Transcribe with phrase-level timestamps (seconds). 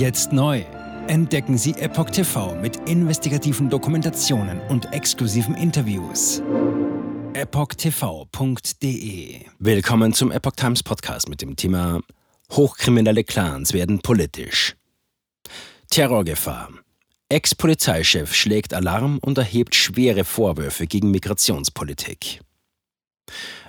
[0.00, 0.64] Jetzt neu.
[1.08, 6.40] Entdecken Sie Epoch TV mit investigativen Dokumentationen und exklusiven Interviews.
[7.34, 8.64] EpochTV.de
[9.58, 12.00] Willkommen zum Epoch Times Podcast mit dem Thema
[12.50, 14.74] Hochkriminelle Clans werden politisch.
[15.90, 16.70] Terrorgefahr.
[17.28, 22.40] Ex-Polizeichef schlägt Alarm und erhebt schwere Vorwürfe gegen Migrationspolitik.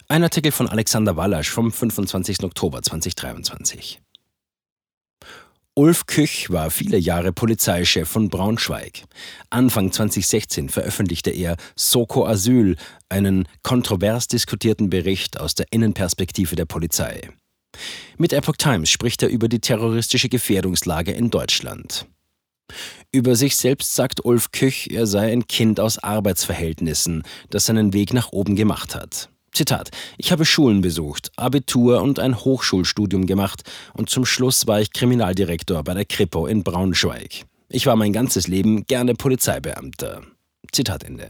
[0.07, 2.41] Ein Artikel von Alexander Wallasch vom 25.
[2.45, 4.00] Oktober 2023.
[5.73, 9.05] Ulf Küch war viele Jahre Polizeichef von Braunschweig.
[9.49, 12.75] Anfang 2016 veröffentlichte er Soko Asyl,
[13.07, 17.29] einen kontrovers diskutierten Bericht aus der Innenperspektive der Polizei.
[18.17, 22.05] Mit Epoch Times spricht er über die terroristische Gefährdungslage in Deutschland.
[23.13, 28.13] Über sich selbst sagt Ulf Küch, er sei ein Kind aus Arbeitsverhältnissen, das seinen Weg
[28.13, 29.29] nach oben gemacht hat.
[29.52, 34.94] Zitat: Ich habe Schulen besucht, Abitur und ein Hochschulstudium gemacht und zum Schluss war ich
[34.94, 37.46] Kriminaldirektor bei der Kripo in Braunschweig.
[37.70, 40.24] Ich war mein ganzes Leben gerne Polizeibeamter.
[40.71, 41.30] Zitat Ende.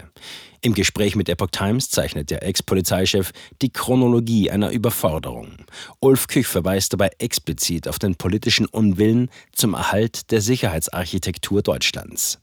[0.62, 3.32] Im Gespräch mit Epoch Times zeichnet der Ex-Polizeichef
[3.64, 5.54] die Chronologie einer Überforderung.
[6.00, 12.40] Ulf Küch verweist dabei explizit auf den politischen Unwillen zum Erhalt der Sicherheitsarchitektur Deutschlands.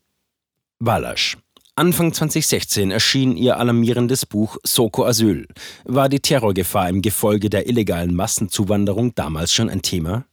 [0.81, 1.37] Walasch
[1.79, 5.47] Anfang 2016 erschien ihr alarmierendes Buch Soko Asyl.
[5.85, 10.25] War die Terrorgefahr im Gefolge der illegalen Massenzuwanderung damals schon ein Thema?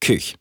[0.00, 0.36] Küch.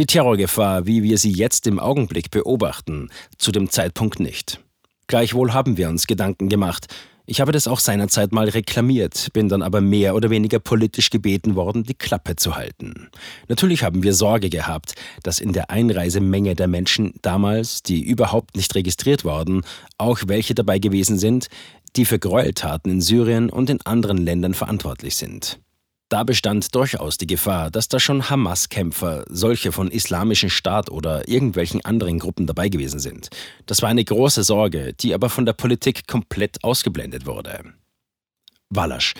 [0.00, 4.58] Die Terrorgefahr, wie wir sie jetzt im Augenblick beobachten, zu dem Zeitpunkt nicht.
[5.06, 6.92] Gleichwohl haben wir uns Gedanken gemacht,
[7.26, 11.54] ich habe das auch seinerzeit mal reklamiert, bin dann aber mehr oder weniger politisch gebeten
[11.54, 13.08] worden, die Klappe zu halten.
[13.48, 18.74] Natürlich haben wir Sorge gehabt, dass in der Einreisemenge der Menschen damals, die überhaupt nicht
[18.74, 19.62] registriert waren,
[19.98, 21.48] auch welche dabei gewesen sind,
[21.96, 25.60] die für Gräueltaten in Syrien und in anderen Ländern verantwortlich sind.
[26.12, 31.82] Da bestand durchaus die Gefahr, dass da schon Hamas-Kämpfer, solche von Islamischen Staat oder irgendwelchen
[31.86, 33.30] anderen Gruppen dabei gewesen sind.
[33.64, 37.64] Das war eine große Sorge, die aber von der Politik komplett ausgeblendet wurde.
[38.68, 39.14] Wallasch.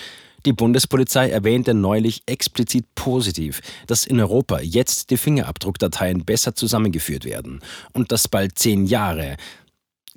[0.44, 7.61] Die Bundespolizei erwähnte neulich explizit positiv, dass in Europa jetzt die Fingerabdruckdateien besser zusammengeführt werden
[7.95, 9.39] und dass bald zehn Jahre.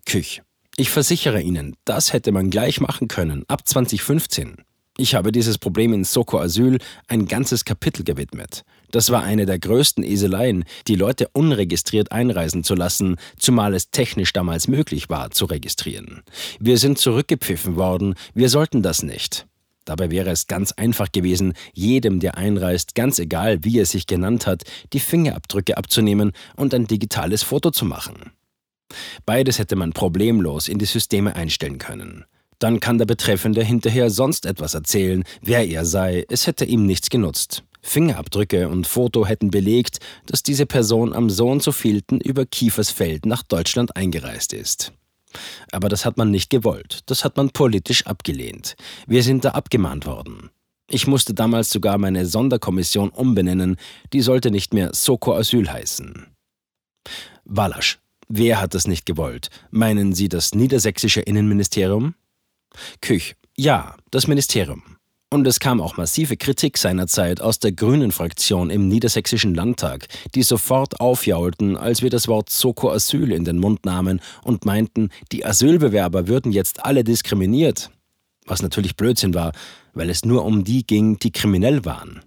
[0.06, 0.42] Küch.
[0.76, 4.66] Ich versichere Ihnen, das hätte man gleich machen können, ab 2015.
[4.98, 8.64] Ich habe dieses Problem in Soko Asyl ein ganzes Kapitel gewidmet.
[8.92, 14.32] Das war eine der größten Eseleien, die Leute unregistriert einreisen zu lassen, zumal es technisch
[14.32, 16.24] damals möglich war, zu registrieren.
[16.62, 19.48] Wir sind zurückgepfiffen worden, wir sollten das nicht.
[19.84, 24.48] Dabei wäre es ganz einfach gewesen, jedem, der einreist, ganz egal wie er sich genannt
[24.48, 24.64] hat,
[24.94, 28.32] die Fingerabdrücke abzunehmen und ein digitales Foto zu machen.
[29.26, 32.24] Beides hätte man problemlos in die Systeme einstellen können.
[32.60, 37.10] Dann kann der Betreffende hinterher sonst etwas erzählen, wer er sei, es hätte ihm nichts
[37.10, 37.64] genutzt.
[37.82, 43.26] Fingerabdrücke und Foto hätten belegt, dass diese Person am so und so vielten über Kiefersfeld
[43.26, 44.92] nach Deutschland eingereist ist.
[45.72, 48.76] Aber das hat man nicht gewollt, das hat man politisch abgelehnt.
[49.06, 50.50] Wir sind da abgemahnt worden.
[50.90, 53.78] Ich musste damals sogar meine Sonderkommission umbenennen,
[54.14, 56.28] die sollte nicht mehr Soko Asyl heißen.
[57.44, 58.00] Walasch.
[58.28, 59.50] Wer hat das nicht gewollt?
[59.70, 62.16] Meinen Sie das niedersächsische Innenministerium?
[63.02, 63.36] Küch.
[63.58, 64.84] Ja, das Ministerium.
[65.32, 70.44] Und es kam auch massive Kritik seinerzeit aus der grünen Fraktion im Niedersächsischen Landtag, die
[70.44, 75.46] sofort aufjaulten, als wir das Wort Soko Asyl in den Mund nahmen und meinten, die
[75.46, 77.90] Asylbewerber würden jetzt alle diskriminiert.
[78.46, 79.52] Was natürlich Blödsinn war,
[79.94, 82.22] weil es nur um die ging, die kriminell waren.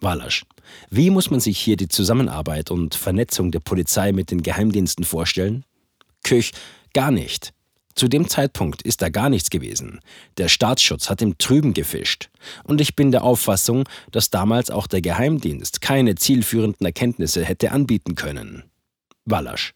[0.00, 0.44] Walasch.
[0.90, 5.64] Wie muss man sich hier die Zusammenarbeit und Vernetzung der Polizei mit den Geheimdiensten vorstellen?
[6.22, 6.52] Küch.
[6.92, 7.52] Gar nicht.
[7.96, 10.00] Zu dem Zeitpunkt ist da gar nichts gewesen.
[10.36, 12.28] Der Staatsschutz hat im Trüben gefischt.
[12.64, 18.14] Und ich bin der Auffassung, dass damals auch der Geheimdienst keine zielführenden Erkenntnisse hätte anbieten
[18.14, 18.64] können.
[19.24, 19.74] Wallasch.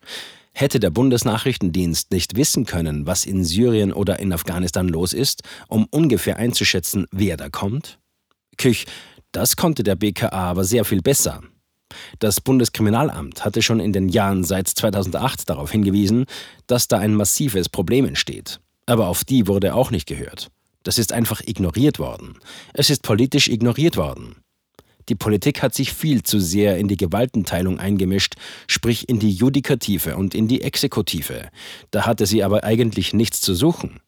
[0.52, 5.86] Hätte der Bundesnachrichtendienst nicht wissen können, was in Syrien oder in Afghanistan los ist, um
[5.90, 7.98] ungefähr einzuschätzen, wer da kommt?
[8.58, 8.84] Küch,
[9.32, 11.40] das konnte der BKA aber sehr viel besser.
[12.18, 16.26] Das Bundeskriminalamt hatte schon in den Jahren seit 2008 darauf hingewiesen,
[16.66, 18.60] dass da ein massives Problem entsteht.
[18.86, 20.48] Aber auf die wurde auch nicht gehört.
[20.82, 22.38] Das ist einfach ignoriert worden.
[22.72, 24.36] Es ist politisch ignoriert worden.
[25.08, 28.34] Die Politik hat sich viel zu sehr in die Gewaltenteilung eingemischt,
[28.68, 31.48] sprich in die Judikative und in die Exekutive.
[31.90, 34.00] Da hatte sie aber eigentlich nichts zu suchen.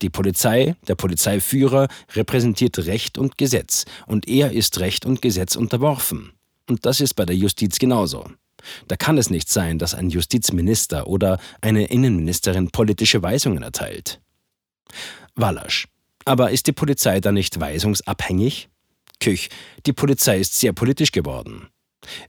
[0.00, 6.32] Die Polizei, der Polizeiführer, repräsentiert Recht und Gesetz, und er ist Recht und Gesetz unterworfen.
[6.68, 8.26] Und das ist bei der Justiz genauso.
[8.88, 14.20] Da kann es nicht sein, dass ein Justizminister oder eine Innenministerin politische Weisungen erteilt.
[15.34, 15.88] Wallasch.
[16.24, 18.68] Aber ist die Polizei da nicht weisungsabhängig?
[19.20, 19.48] Küch.
[19.86, 21.68] Die Polizei ist sehr politisch geworden.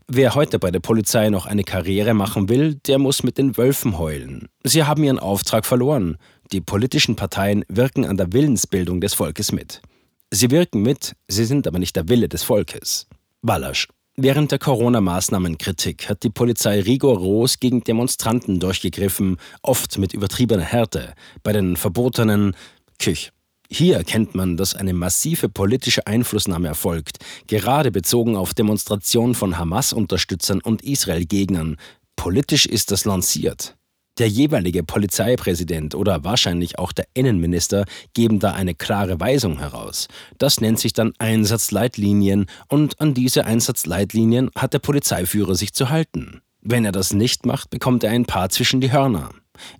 [0.08, 3.98] Wer heute bei der Polizei noch eine Karriere machen will, der muss mit den Wölfen
[3.98, 4.48] heulen.
[4.64, 6.18] Sie haben ihren Auftrag verloren.
[6.52, 9.82] Die politischen Parteien wirken an der Willensbildung des Volkes mit.
[10.30, 13.08] Sie wirken mit, sie sind aber nicht der Wille des Volkes.
[13.42, 13.88] Wallasch.
[14.16, 21.52] Während der Corona-Maßnahmenkritik hat die Polizei rigoros gegen Demonstranten durchgegriffen, oft mit übertriebener Härte, bei
[21.52, 22.56] den verbotenen
[23.00, 23.32] Küch.
[23.72, 27.18] Hier erkennt man, dass eine massive politische Einflussnahme erfolgt,
[27.48, 31.78] gerade bezogen auf Demonstrationen von Hamas-Unterstützern und Israel-Gegnern.
[32.16, 33.76] Politisch ist das lanciert.
[34.20, 40.08] Der jeweilige Polizeipräsident oder wahrscheinlich auch der Innenminister geben da eine klare Weisung heraus.
[40.38, 46.42] Das nennt sich dann Einsatzleitlinien und an diese Einsatzleitlinien hat der Polizeiführer sich zu halten.
[46.62, 49.32] Wenn er das nicht macht, bekommt er ein paar zwischen die Hörner.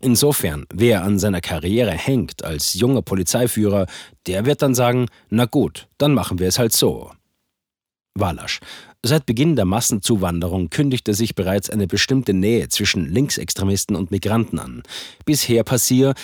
[0.02, 3.86] Insofern, wer an seiner Karriere hängt als junger Polizeiführer,
[4.28, 7.12] der wird dann sagen, na gut, dann machen wir es halt so.
[8.16, 8.60] Walasch.
[9.02, 14.84] Seit Beginn der Massenzuwanderung kündigte sich bereits eine bestimmte Nähe zwischen Linksextremisten und Migranten an.
[15.26, 16.18] Bisher passiert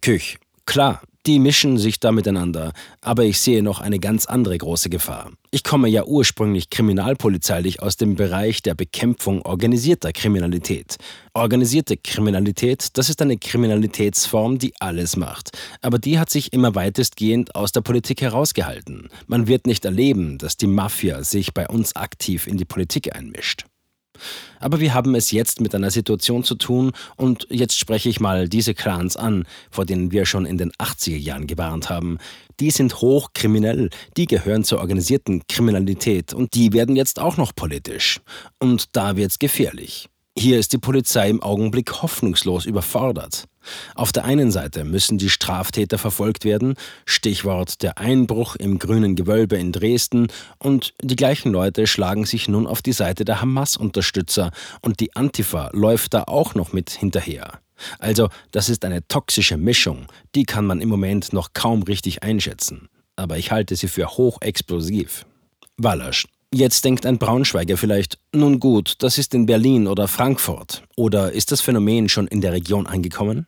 [0.00, 0.38] Küch.
[0.66, 5.30] Klar, die mischen sich da miteinander, aber ich sehe noch eine ganz andere große Gefahr.
[5.52, 10.96] Ich komme ja ursprünglich kriminalpolizeilich aus dem Bereich der Bekämpfung organisierter Kriminalität.
[11.34, 17.54] Organisierte Kriminalität, das ist eine Kriminalitätsform, die alles macht, aber die hat sich immer weitestgehend
[17.54, 19.08] aus der Politik herausgehalten.
[19.26, 23.66] Man wird nicht erleben, dass die Mafia sich bei uns aktiv in die Politik einmischt.
[24.60, 28.48] Aber wir haben es jetzt mit einer Situation zu tun und jetzt spreche ich mal
[28.48, 32.18] diese Clans an, vor denen wir schon in den 80er Jahren gewarnt haben.
[32.60, 38.20] Die sind hochkriminell, die gehören zur organisierten Kriminalität und die werden jetzt auch noch politisch.
[38.58, 40.08] Und da wird's gefährlich.
[40.36, 43.44] Hier ist die Polizei im Augenblick hoffnungslos überfordert.
[43.94, 46.74] Auf der einen Seite müssen die Straftäter verfolgt werden,
[47.04, 52.66] Stichwort der Einbruch im grünen Gewölbe in Dresden, und die gleichen Leute schlagen sich nun
[52.66, 57.60] auf die Seite der Hamas-Unterstützer, und die Antifa läuft da auch noch mit hinterher.
[57.98, 62.88] Also, das ist eine toxische Mischung, die kann man im Moment noch kaum richtig einschätzen.
[63.16, 65.26] Aber ich halte sie für hochexplosiv.
[65.76, 70.82] Wallasch, Jetzt denkt ein Braunschweiger vielleicht, nun gut, das ist in Berlin oder Frankfurt.
[70.96, 73.46] Oder ist das Phänomen schon in der Region angekommen?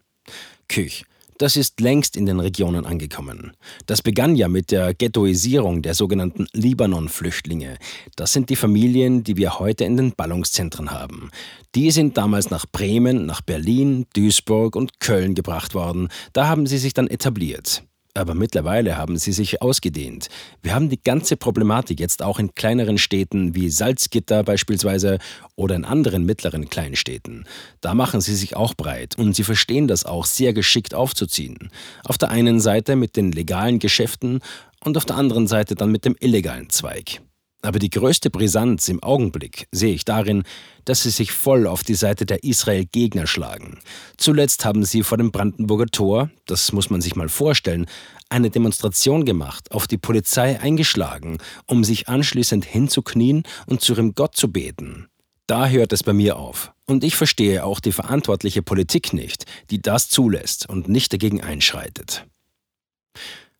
[0.68, 1.04] Küch.
[1.36, 3.52] Das ist längst in den Regionen angekommen.
[3.84, 7.76] Das begann ja mit der Ghettoisierung der sogenannten Libanon-Flüchtlinge.
[8.16, 11.30] Das sind die Familien, die wir heute in den Ballungszentren haben.
[11.74, 16.08] Die sind damals nach Bremen, nach Berlin, Duisburg und Köln gebracht worden.
[16.32, 17.82] Da haben sie sich dann etabliert.
[18.16, 20.28] Aber mittlerweile haben sie sich ausgedehnt.
[20.62, 25.18] Wir haben die ganze Problematik jetzt auch in kleineren Städten wie Salzgitter beispielsweise
[25.56, 27.44] oder in anderen mittleren Kleinstädten.
[27.80, 31.70] Da machen sie sich auch breit und sie verstehen das auch sehr geschickt aufzuziehen.
[32.04, 34.38] Auf der einen Seite mit den legalen Geschäften
[34.84, 37.20] und auf der anderen Seite dann mit dem illegalen Zweig.
[37.64, 40.42] Aber die größte Brisanz im Augenblick sehe ich darin,
[40.84, 43.78] dass sie sich voll auf die Seite der Israel-Gegner schlagen.
[44.18, 47.86] Zuletzt haben sie vor dem Brandenburger Tor, das muss man sich mal vorstellen,
[48.28, 54.36] eine Demonstration gemacht, auf die Polizei eingeschlagen, um sich anschließend hinzuknien und zu ihrem Gott
[54.36, 55.08] zu beten.
[55.46, 56.72] Da hört es bei mir auf.
[56.84, 62.26] Und ich verstehe auch die verantwortliche Politik nicht, die das zulässt und nicht dagegen einschreitet.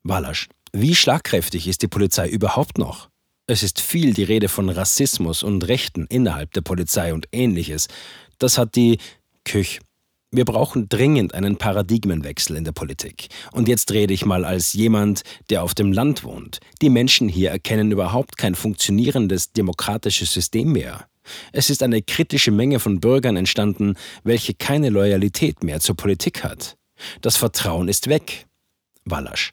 [0.03, 3.09] Walasch, wie schlagkräftig ist die Polizei überhaupt noch?
[3.46, 7.88] Es ist viel die Rede von Rassismus und Rechten innerhalb der Polizei und ähnliches.
[8.39, 8.96] Das hat die
[9.44, 9.81] Küch.
[10.31, 13.29] Wir brauchen dringend einen Paradigmenwechsel in der Politik.
[13.53, 16.58] Und jetzt rede ich mal als jemand, der auf dem Land wohnt.
[16.81, 21.06] Die Menschen hier erkennen überhaupt kein funktionierendes demokratisches System mehr.
[21.53, 26.79] Es ist eine kritische Menge von Bürgern entstanden, welche keine Loyalität mehr zur Politik hat.
[27.20, 28.46] Das Vertrauen ist weg.
[29.05, 29.53] Wallasch.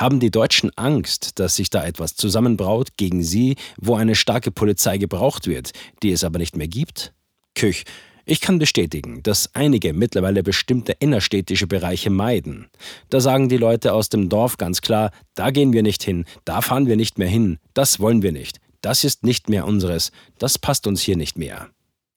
[0.00, 4.96] Haben die Deutschen Angst, dass sich da etwas zusammenbraut gegen sie, wo eine starke Polizei
[4.96, 7.12] gebraucht wird, die es aber nicht mehr gibt?
[7.54, 7.84] Küch.
[8.24, 12.70] Ich kann bestätigen, dass einige mittlerweile bestimmte innerstädtische Bereiche meiden.
[13.10, 16.62] Da sagen die Leute aus dem Dorf ganz klar, da gehen wir nicht hin, da
[16.62, 20.58] fahren wir nicht mehr hin, das wollen wir nicht, das ist nicht mehr unseres, das
[20.58, 21.68] passt uns hier nicht mehr.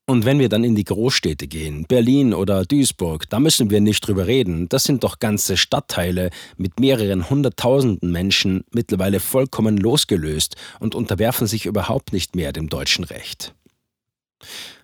[0.06, 4.06] Und wenn wir dann in die Großstädte gehen, Berlin oder Duisburg, da müssen wir nicht
[4.06, 4.68] drüber reden.
[4.68, 11.66] Das sind doch ganze Stadtteile mit mehreren hunderttausenden Menschen mittlerweile vollkommen losgelöst und unterwerfen sich
[11.66, 13.56] überhaupt nicht mehr dem deutschen Recht.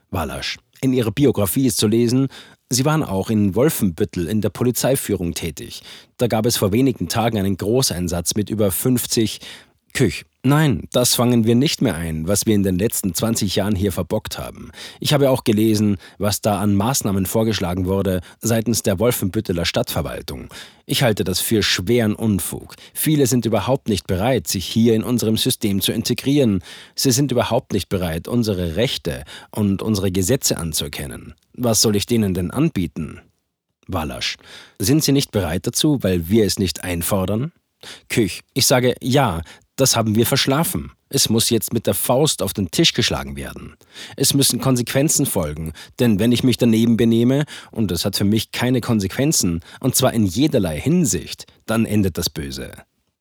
[0.09, 0.57] Walasch.
[0.81, 2.29] In ihrer Biografie ist zu lesen,
[2.71, 5.81] Sie waren auch in Wolfenbüttel in der Polizeiführung tätig.
[6.17, 9.39] Da gab es vor wenigen Tagen einen Großeinsatz mit über 50
[9.93, 10.25] Küch.
[10.41, 13.91] Nein, das fangen wir nicht mehr ein, was wir in den letzten 20 Jahren hier
[13.91, 14.71] verbockt haben.
[15.01, 20.47] Ich habe auch gelesen, was da an Maßnahmen vorgeschlagen wurde seitens der Wolfenbütteler Stadtverwaltung.
[20.85, 22.75] Ich halte das für schweren Unfug.
[22.93, 26.63] Viele sind überhaupt nicht bereit, sich hier in unserem System zu integrieren.
[26.95, 31.35] Sie sind überhaupt nicht bereit, unsere Rechte und unsere Gesetze anzuerkennen.
[31.53, 33.19] Was soll ich denen denn anbieten?
[33.87, 34.37] Walasch.
[34.77, 37.51] Sind Sie nicht bereit dazu, weil wir es nicht einfordern?
[38.09, 38.41] Küch.
[38.53, 39.41] Ich sage ja,
[39.79, 40.91] das haben wir verschlafen.
[41.09, 43.75] Es muss jetzt mit der Faust auf den Tisch geschlagen werden.
[44.15, 48.51] Es müssen Konsequenzen folgen, denn wenn ich mich daneben benehme, und es hat für mich
[48.51, 52.71] keine Konsequenzen, und zwar in jederlei Hinsicht, dann endet das Böse.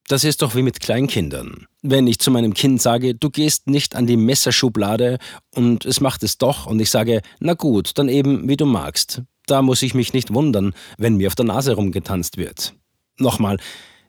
[0.08, 1.66] Das ist doch wie mit Kleinkindern.
[1.82, 5.18] Wenn ich zu meinem Kind sage, du gehst nicht an die Messerschublade
[5.54, 9.22] und es macht es doch und ich sage, na gut, dann eben wie du magst.
[9.46, 12.74] Da muss ich mich nicht wundern, wenn mir auf der Nase rumgetanzt wird.
[13.18, 13.58] Nochmal,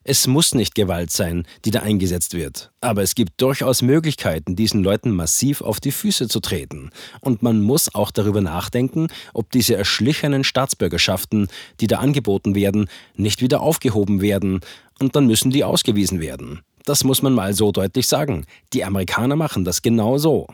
[0.10, 4.84] es muss nicht Gewalt sein, die da eingesetzt wird, aber es gibt durchaus Möglichkeiten, diesen
[4.84, 6.89] Leuten massiv auf die Füße zu treten.
[7.22, 11.48] Und man muss auch darüber nachdenken, ob diese erschlichenen Staatsbürgerschaften,
[11.80, 14.62] die da angeboten werden, nicht wieder aufgehoben werden,
[15.00, 16.62] und dann müssen die ausgewiesen werden.
[16.86, 18.48] Das muss man mal so deutlich sagen.
[18.74, 20.48] Die Amerikaner machen das genau so.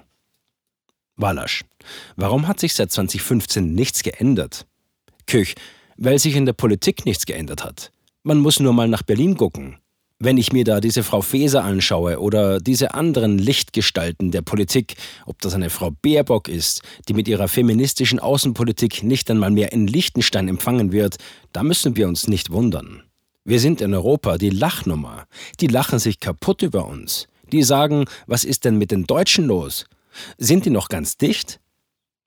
[1.16, 1.64] Walasch.
[2.18, 4.68] Warum hat sich seit 2015 nichts geändert?
[5.28, 5.56] Küch.
[5.96, 7.94] Weil sich in der Politik nichts geändert hat.
[8.28, 9.78] Man muss nur mal nach Berlin gucken.
[10.18, 14.96] Wenn ich mir da diese Frau Faeser anschaue oder diese anderen Lichtgestalten der Politik,
[15.28, 19.86] ob das eine Frau Baerbock ist, die mit ihrer feministischen Außenpolitik nicht einmal mehr in
[19.86, 21.18] Liechtenstein empfangen wird,
[21.54, 23.04] da müssen wir uns nicht wundern.
[23.44, 25.28] Wir sind in Europa die Lachnummer.
[25.60, 27.28] Die lachen sich kaputt über uns.
[27.52, 29.86] Die sagen, was ist denn mit den Deutschen los?
[30.40, 31.60] Sind die noch ganz dicht?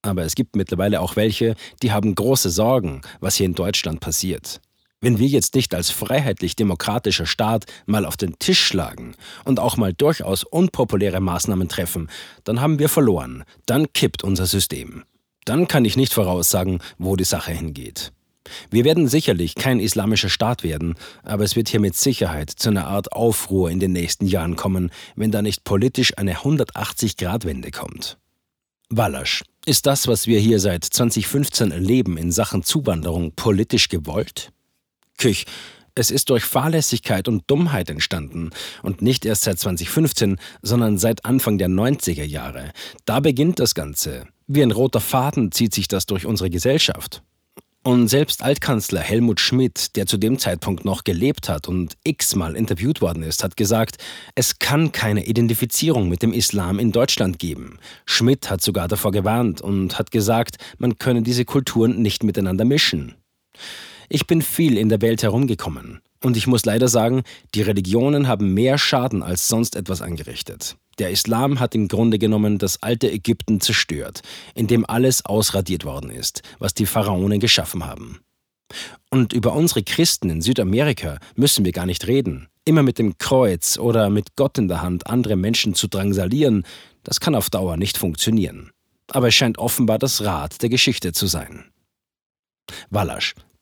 [0.03, 4.61] Aber es gibt mittlerweile auch welche, die haben große Sorgen, was hier in Deutschland passiert.
[5.01, 9.15] Wenn wir jetzt nicht als freiheitlich-demokratischer Staat mal auf den Tisch schlagen
[9.45, 12.11] und auch mal durchaus unpopuläre Maßnahmen treffen,
[12.43, 13.45] dann haben wir verloren.
[13.67, 15.05] Dann kippt unser System.
[15.45, 18.13] Dann kann ich nicht voraussagen, wo die Sache hingeht.
[18.71, 22.89] Wir werden sicherlich kein islamischer Staat werden, aber es wird hier mit Sicherheit zu einer
[22.89, 28.19] Art Aufruhr in den nächsten Jahren kommen, wenn da nicht politisch eine 180-Grad-Wende kommt.
[28.91, 34.51] Wallasch, ist das, was wir hier seit 2015 erleben in Sachen Zuwanderung, politisch gewollt?
[35.19, 35.45] Küch.
[35.95, 38.51] Es ist durch Fahrlässigkeit und Dummheit entstanden
[38.83, 42.71] und nicht erst seit 2015, sondern seit Anfang der 90er Jahre.
[43.05, 44.27] Da beginnt das Ganze.
[44.47, 47.23] Wie ein roter Faden zieht sich das durch unsere Gesellschaft.
[47.83, 53.01] Und selbst Altkanzler Helmut Schmidt, der zu dem Zeitpunkt noch gelebt hat und x-mal interviewt
[53.01, 53.97] worden ist, hat gesagt,
[54.35, 57.79] es kann keine Identifizierung mit dem Islam in Deutschland geben.
[58.05, 63.15] Schmidt hat sogar davor gewarnt und hat gesagt, man könne diese Kulturen nicht miteinander mischen.
[64.09, 67.23] Ich bin viel in der Welt herumgekommen und ich muss leider sagen,
[67.55, 70.77] die Religionen haben mehr Schaden als sonst etwas angerichtet.
[70.99, 74.23] Der Islam hat im Grunde genommen das alte Ägypten zerstört,
[74.55, 78.21] in dem alles ausradiert worden ist, was die Pharaonen geschaffen haben.
[79.11, 82.49] Und über unsere Christen in Südamerika müssen wir gar nicht reden.
[82.65, 86.65] Immer mit dem Kreuz oder mit Gott in der Hand andere Menschen zu drangsalieren,
[87.05, 88.71] das kann auf Dauer nicht funktionieren.
[89.11, 91.65] Aber es scheint offenbar das Rad der Geschichte zu sein.
[92.91, 93.35] Wallasch,